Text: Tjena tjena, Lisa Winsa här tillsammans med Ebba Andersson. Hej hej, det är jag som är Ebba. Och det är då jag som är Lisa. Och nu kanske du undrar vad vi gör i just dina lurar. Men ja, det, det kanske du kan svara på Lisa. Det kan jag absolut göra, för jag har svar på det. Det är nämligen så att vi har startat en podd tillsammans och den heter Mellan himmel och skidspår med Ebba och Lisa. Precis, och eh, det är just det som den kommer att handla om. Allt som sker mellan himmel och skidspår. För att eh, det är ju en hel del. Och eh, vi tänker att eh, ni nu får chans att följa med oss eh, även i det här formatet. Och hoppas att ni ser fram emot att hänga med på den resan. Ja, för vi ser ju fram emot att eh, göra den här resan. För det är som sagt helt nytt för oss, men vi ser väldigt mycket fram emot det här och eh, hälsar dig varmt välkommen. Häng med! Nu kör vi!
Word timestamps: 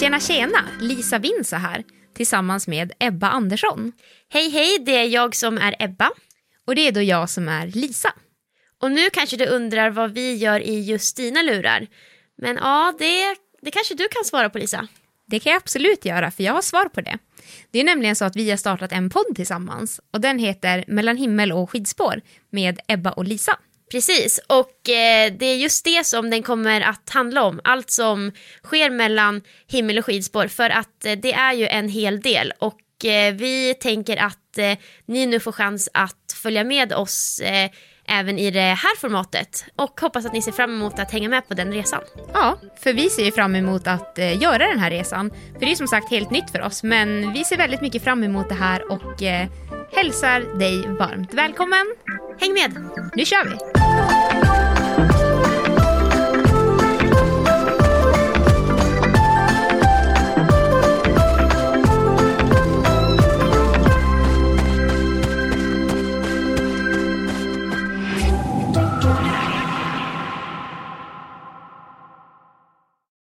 Tjena 0.00 0.20
tjena, 0.20 0.68
Lisa 0.80 1.18
Winsa 1.18 1.56
här 1.56 1.84
tillsammans 2.14 2.68
med 2.68 2.92
Ebba 2.98 3.28
Andersson. 3.28 3.92
Hej 4.28 4.50
hej, 4.50 4.78
det 4.78 4.96
är 4.96 5.04
jag 5.04 5.36
som 5.36 5.58
är 5.58 5.76
Ebba. 5.78 6.10
Och 6.66 6.74
det 6.74 6.88
är 6.88 6.92
då 6.92 7.02
jag 7.02 7.30
som 7.30 7.48
är 7.48 7.66
Lisa. 7.66 8.14
Och 8.78 8.92
nu 8.92 9.10
kanske 9.10 9.36
du 9.36 9.46
undrar 9.46 9.90
vad 9.90 10.12
vi 10.12 10.34
gör 10.36 10.60
i 10.60 10.80
just 10.80 11.16
dina 11.16 11.42
lurar. 11.42 11.86
Men 12.38 12.56
ja, 12.56 12.94
det, 12.98 13.36
det 13.62 13.70
kanske 13.70 13.94
du 13.94 14.08
kan 14.08 14.24
svara 14.24 14.50
på 14.50 14.58
Lisa. 14.58 14.88
Det 15.26 15.40
kan 15.40 15.52
jag 15.52 15.60
absolut 15.60 16.04
göra, 16.04 16.30
för 16.30 16.42
jag 16.42 16.52
har 16.52 16.62
svar 16.62 16.84
på 16.84 17.00
det. 17.00 17.18
Det 17.70 17.80
är 17.80 17.84
nämligen 17.84 18.16
så 18.16 18.24
att 18.24 18.36
vi 18.36 18.50
har 18.50 18.56
startat 18.56 18.92
en 18.92 19.10
podd 19.10 19.36
tillsammans 19.36 20.00
och 20.10 20.20
den 20.20 20.38
heter 20.38 20.84
Mellan 20.88 21.16
himmel 21.16 21.52
och 21.52 21.70
skidspår 21.70 22.20
med 22.50 22.80
Ebba 22.88 23.12
och 23.12 23.24
Lisa. 23.24 23.58
Precis, 23.90 24.40
och 24.46 24.88
eh, 24.90 25.32
det 25.32 25.46
är 25.46 25.56
just 25.56 25.84
det 25.84 26.06
som 26.06 26.30
den 26.30 26.42
kommer 26.42 26.80
att 26.80 27.10
handla 27.10 27.42
om. 27.42 27.60
Allt 27.64 27.90
som 27.90 28.32
sker 28.64 28.90
mellan 28.90 29.42
himmel 29.66 29.98
och 29.98 30.06
skidspår. 30.06 30.48
För 30.48 30.70
att 30.70 31.04
eh, 31.04 31.12
det 31.12 31.32
är 31.32 31.52
ju 31.52 31.66
en 31.66 31.88
hel 31.88 32.20
del. 32.20 32.52
Och 32.58 33.04
eh, 33.04 33.34
vi 33.34 33.74
tänker 33.74 34.16
att 34.16 34.58
eh, 34.58 34.78
ni 35.06 35.26
nu 35.26 35.40
får 35.40 35.52
chans 35.52 35.88
att 35.94 36.34
följa 36.42 36.64
med 36.64 36.92
oss 36.92 37.40
eh, 37.40 37.70
även 38.08 38.38
i 38.38 38.50
det 38.50 38.60
här 38.60 38.96
formatet. 38.96 39.64
Och 39.76 40.00
hoppas 40.00 40.26
att 40.26 40.32
ni 40.32 40.42
ser 40.42 40.52
fram 40.52 40.74
emot 40.74 40.98
att 40.98 41.12
hänga 41.12 41.28
med 41.28 41.48
på 41.48 41.54
den 41.54 41.72
resan. 41.72 42.00
Ja, 42.32 42.58
för 42.82 42.92
vi 42.92 43.10
ser 43.10 43.24
ju 43.24 43.32
fram 43.32 43.54
emot 43.54 43.86
att 43.86 44.18
eh, 44.18 44.42
göra 44.42 44.68
den 44.68 44.78
här 44.78 44.90
resan. 44.90 45.30
För 45.52 45.60
det 45.66 45.72
är 45.72 45.76
som 45.76 45.88
sagt 45.88 46.10
helt 46.10 46.30
nytt 46.30 46.50
för 46.50 46.62
oss, 46.62 46.82
men 46.82 47.32
vi 47.32 47.44
ser 47.44 47.56
väldigt 47.56 47.80
mycket 47.80 48.04
fram 48.04 48.24
emot 48.24 48.48
det 48.48 48.54
här 48.54 48.92
och 48.92 49.22
eh, 49.22 49.48
hälsar 49.92 50.58
dig 50.58 50.88
varmt 50.98 51.34
välkommen. 51.34 51.86
Häng 52.40 52.52
med! 52.52 52.84
Nu 53.14 53.24
kör 53.24 53.44
vi! 53.44 53.56